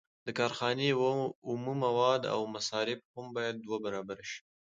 [0.25, 0.89] د کارخانې
[1.49, 4.41] اومه مواد او مصارف هم باید دوه برابره شي